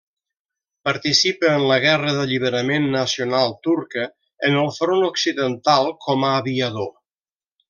Participa 0.87 1.51
en 1.57 1.65
la 1.71 1.77
Guerra 1.83 2.13
d'Alliberament 2.19 2.87
Nacional 2.95 3.53
turca 3.69 4.07
en 4.49 4.59
el 4.63 4.73
front 4.79 5.07
occidental 5.11 5.93
com 6.07 6.27
a 6.31 6.37
aviador. 6.43 6.91